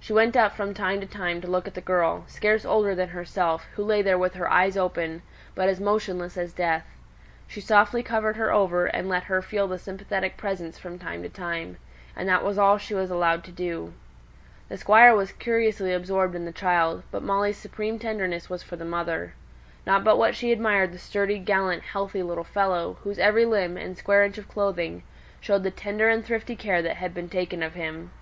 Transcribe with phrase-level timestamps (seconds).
[0.00, 3.10] She went up from time to time to look at the girl, scarce older than
[3.10, 5.20] herself, who lay there with her eyes open,
[5.54, 6.86] but as motionless as death.
[7.46, 11.28] She softly covered her over, and let her feel the sympathetic presence from time to
[11.28, 11.76] time;
[12.16, 13.92] and that was all she was allowed to do.
[14.70, 18.86] The Squire was curiously absorbed in the child, but Molly's supreme tenderness was for the
[18.86, 19.34] mother.
[19.86, 23.98] Not but what she admired the sturdy, gallant, healthy little fellow, whose every limb, and
[23.98, 25.02] square inch of clothing,
[25.38, 28.12] showed the tender and thrifty care that had been taken of him.